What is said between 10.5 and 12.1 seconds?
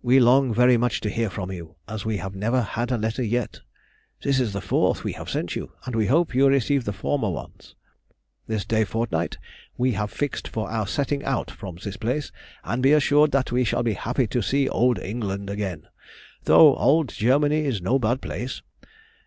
our setting out from this